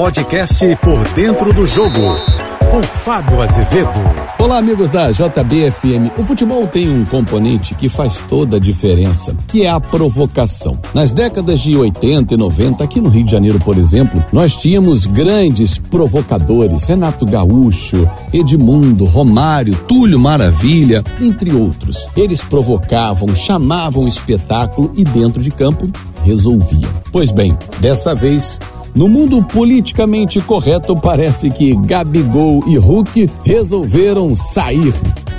podcast 0.00 0.64
Por 0.76 1.06
Dentro 1.08 1.52
do 1.52 1.66
Jogo, 1.66 2.16
com 2.70 2.82
Fábio 2.82 3.38
Azevedo. 3.42 3.92
Olá, 4.38 4.56
amigos 4.56 4.88
da 4.88 5.10
JBFM. 5.10 6.18
O 6.18 6.24
futebol 6.24 6.66
tem 6.66 6.88
um 6.88 7.04
componente 7.04 7.74
que 7.74 7.90
faz 7.90 8.16
toda 8.26 8.56
a 8.56 8.58
diferença, 8.58 9.36
que 9.46 9.62
é 9.62 9.68
a 9.68 9.78
provocação. 9.78 10.80
Nas 10.94 11.12
décadas 11.12 11.60
de 11.60 11.76
80 11.76 12.32
e 12.32 12.36
90, 12.38 12.82
aqui 12.82 12.98
no 12.98 13.10
Rio 13.10 13.24
de 13.24 13.30
Janeiro, 13.30 13.58
por 13.58 13.76
exemplo, 13.76 14.24
nós 14.32 14.56
tínhamos 14.56 15.04
grandes 15.04 15.76
provocadores: 15.76 16.86
Renato 16.86 17.26
Gaúcho, 17.26 18.08
Edmundo, 18.32 19.04
Romário, 19.04 19.74
Túlio 19.86 20.18
Maravilha, 20.18 21.04
entre 21.20 21.54
outros. 21.54 22.08
Eles 22.16 22.42
provocavam, 22.42 23.34
chamavam 23.34 24.08
espetáculo 24.08 24.92
e 24.96 25.04
dentro 25.04 25.42
de 25.42 25.50
campo 25.50 25.86
resolviam. 26.24 26.90
Pois 27.12 27.30
bem, 27.30 27.54
dessa 27.80 28.14
vez 28.14 28.58
no 28.94 29.08
mundo 29.08 29.42
politicamente 29.42 30.40
correto, 30.40 30.96
parece 30.96 31.50
que 31.50 31.74
Gabigol 31.74 32.64
e 32.66 32.76
Hulk 32.76 33.30
resolveram 33.44 34.34
sair 34.34 34.92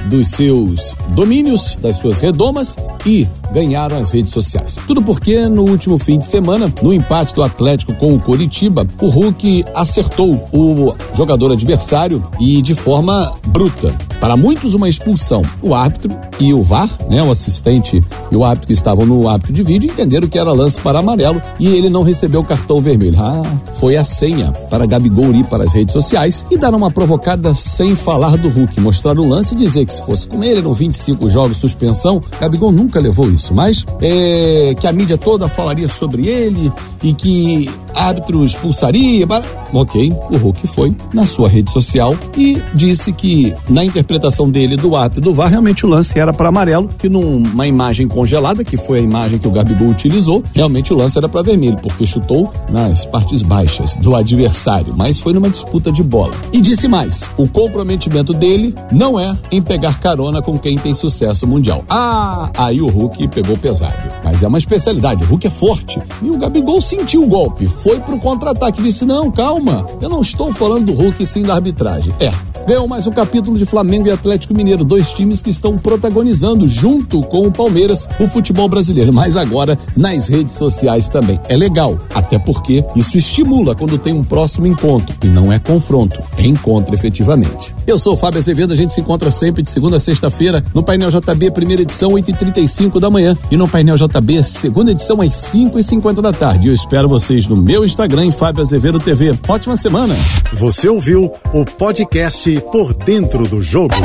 dos 0.06 0.30
seus 0.30 0.96
domínios, 1.10 1.78
das 1.82 1.98
suas 1.98 2.20
redomas 2.20 2.76
e 3.06 3.28
ganharam 3.54 3.98
as 3.98 4.12
redes 4.12 4.32
sociais. 4.32 4.78
Tudo 4.88 5.02
porque 5.02 5.48
no 5.48 5.64
último 5.64 5.98
fim 5.98 6.18
de 6.20 6.26
semana, 6.26 6.74
no 6.82 6.94
empate 6.94 7.36
do 7.36 7.44
Atlético 7.44 7.94
com 7.96 8.16
o 8.16 8.20
Coritiba, 8.20 8.88
o 9.02 9.10
Hulk 9.10 9.66
acertou 9.76 10.34
o 10.52 10.96
jogador 11.16 11.52
adversário 11.52 12.24
e 12.40 12.62
de 12.62 12.74
forma 12.74 13.34
bruta. 13.48 13.94
Para 14.22 14.38
muitos, 14.38 14.76
uma 14.76 14.88
expulsão. 14.88 15.42
O 15.64 15.74
árbitro 15.74 16.16
e 16.40 16.54
o 16.54 16.62
VAR, 16.62 16.88
né, 17.10 17.24
o 17.24 17.32
assistente 17.32 18.04
e 18.32 18.36
o 18.36 18.44
árbitro 18.44 18.68
que 18.68 18.74
estavam 18.74 19.04
no 19.04 19.28
árbitro 19.28 19.52
de 19.52 19.64
vídeo, 19.64 19.90
entenderam 19.92 20.28
que 20.28 20.38
era 20.38 20.54
lance 20.54 20.80
para 20.80 21.00
amarelo 21.00 21.42
e 21.60 21.68
ele 21.68 21.90
não 21.90 22.04
recebeu 22.04 22.42
o 22.42 22.46
cartão 22.46 22.80
vermelho. 22.80 23.18
Ah, 23.20 23.42
foi 23.80 23.98
a 23.98 24.04
senha 24.04 24.52
para 24.70 24.86
Gabigol 24.86 25.34
ir 25.34 25.46
para 25.48 25.64
as 25.64 25.74
redes 25.74 25.92
sociais 25.92 26.46
e 26.52 26.58
dar 26.58 26.74
uma 26.76 26.92
provocada 26.92 27.56
sem 27.56 27.96
falar 27.96 28.38
do 28.38 28.48
Hulk, 28.48 28.80
mostrar 28.80 29.18
o 29.18 29.28
lance 29.28 29.56
e 29.56 29.58
dizer 29.58 29.88
que 29.88 29.94
se 29.94 30.06
fosse 30.06 30.28
com 30.28 30.44
ele, 30.44 30.60
eram 30.60 30.74
25 30.74 31.28
jogos, 31.28 31.58
suspensão. 31.58 32.22
Gabigol 32.40 32.72
nunca 32.72 33.00
levou 33.00 33.30
isso, 33.32 33.56
mas 33.56 33.84
é, 34.00 34.76
que 34.80 34.86
a 34.86 34.92
mídia 34.92 35.18
toda 35.18 35.48
falaria 35.48 35.88
sobre 35.88 36.28
ele 36.28 36.72
e 37.02 37.12
que 37.12 37.68
árbitro 37.96 38.44
expulsaria. 38.44 39.28
Ok, 39.74 40.14
o 40.30 40.38
Hulk 40.38 40.68
foi 40.68 40.96
na 41.14 41.26
sua 41.26 41.48
rede 41.48 41.72
social 41.72 42.16
e 42.38 42.62
disse 42.74 43.12
que 43.14 43.54
na 43.70 43.86
interpretação 43.86 44.50
dele 44.50 44.76
do 44.76 44.96
ato 44.96 45.22
do 45.22 45.34
VAR, 45.34 45.50
realmente 45.50 45.86
o 45.86 45.90
lance 45.90 46.18
era 46.20 46.34
para 46.34 46.50
amarelo, 46.50 46.90
que 46.98 47.08
numa 47.08 47.68
imagem 47.68 48.08
congelada, 48.08 48.64
que 48.64 48.78
foi 48.78 49.00
a 49.00 49.02
imagem 49.02 49.40
que 49.40 49.48
o 49.48 49.52
Gabigol 49.52 49.90
utilizou, 49.90 50.44
realmente 50.54 50.94
o 50.94 50.98
lance 50.98 51.18
era 51.18 51.30
para 51.30 51.42
vermelho, 51.42 51.78
porque 51.82 52.06
chutou 52.06 52.52
nas 52.70 53.06
partes 53.06 53.42
baixas 53.42 53.96
do 53.96 54.16
adversário, 54.16 54.94
mas 54.96 55.20
foi 55.20 55.34
numa 55.34 55.50
disputa 55.50 55.92
de 55.92 56.04
bola. 56.04 56.34
E 56.52 56.60
disse 56.60 56.88
mais: 56.88 57.32
o 57.38 57.48
comprometimento 57.48 58.34
dele 58.34 58.76
não 58.92 59.20
é 59.20 59.36
em 59.52 59.62
pegar 59.62 60.00
carona 60.00 60.42
com 60.42 60.58
quem 60.58 60.78
tem 60.78 60.94
sucesso 60.94 61.48
mundial. 61.48 61.84
Ah, 61.90 62.50
aí 62.58 62.82
o 62.82 62.88
Hulk 62.88 63.28
pegou 63.30 63.58
pesado. 63.58 64.11
Mas 64.32 64.44
é 64.44 64.48
uma 64.48 64.58
especialidade, 64.58 65.26
o 65.26 65.28
Hulk 65.28 65.46
é 65.46 65.50
forte. 65.50 66.00
E 66.22 66.30
o 66.30 66.38
Gabigol 66.38 66.80
sentiu 66.80 67.22
o 67.22 67.28
golpe, 67.28 67.68
foi 67.68 68.00
pro 68.00 68.18
contra-ataque, 68.18 68.82
disse: 68.82 69.04
não, 69.04 69.30
calma, 69.30 69.86
eu 70.00 70.08
não 70.08 70.22
estou 70.22 70.54
falando 70.54 70.86
do 70.86 70.94
Hulk 70.94 71.26
sim 71.26 71.44
da 71.44 71.56
arbitragem. 71.56 72.14
É, 72.18 72.32
ganhou 72.68 72.88
mais 72.88 73.08
um 73.08 73.12
capítulo 73.12 73.58
de 73.58 73.66
Flamengo 73.66 74.08
e 74.08 74.12
Atlético 74.12 74.54
Mineiro, 74.54 74.84
dois 74.84 75.12
times 75.12 75.42
que 75.42 75.50
estão 75.50 75.78
protagonizando 75.78 76.68
junto 76.68 77.22
com 77.22 77.48
o 77.48 77.52
Palmeiras 77.52 78.08
o 78.20 78.28
futebol 78.28 78.68
brasileiro, 78.68 79.12
mas 79.12 79.38
agora 79.38 79.78
nas 79.96 80.28
redes 80.28 80.56
sociais 80.56 81.10
também. 81.10 81.40
É 81.50 81.58
legal, 81.58 81.98
até 82.14 82.38
porque 82.38 82.84
isso 82.96 83.18
estimula 83.18 83.76
quando 83.76 83.98
tem 83.98 84.14
um 84.14 84.24
próximo 84.24 84.68
encontro 84.68 85.16
e 85.24 85.28
não 85.28 85.52
é 85.52 85.60
confronto, 85.60 86.20
é 86.38 86.46
encontro 86.46 86.94
efetivamente. 86.94 87.74
Eu 87.88 87.98
sou 87.98 88.14
o 88.14 88.18
Fábio 88.18 88.40
Azevedo, 88.40 88.74
a 88.74 88.76
gente 88.76 88.94
se 88.94 89.02
encontra 89.02 89.32
sempre 89.32 89.64
de 89.64 89.72
segunda 89.72 89.98
a 89.98 90.00
sexta-feira 90.00 90.64
no 90.74 90.84
Painel 90.84 91.10
JB, 91.10 91.52
primeira 91.52 91.82
edição, 91.82 92.12
8h35 92.12 93.00
da 93.00 93.10
manhã 93.10 93.38
e 93.50 93.58
no 93.58 93.68
Painel 93.68 93.96
JB, 93.96 94.44
segunda 94.44 94.92
edição, 94.92 95.22
às 95.22 95.30
5h50 95.30 96.22
da 96.22 96.32
tarde. 96.32 96.68
Eu 96.68 96.74
espero 96.74 97.10
vocês 97.10 97.48
no 97.48 97.58
meu 97.58 97.84
Instagram, 97.86 98.32
Fábio 98.32 98.62
Azevedo 98.62 99.00
TV. 99.00 99.34
Ótima 99.48 99.76
semana! 99.76 100.16
Você 100.54 100.88
ouviu 100.88 101.32
o 101.54 101.66
podcast 101.66 102.51
por 102.60 102.94
dentro 102.94 103.44
do 103.48 103.62
jogo. 103.62 103.96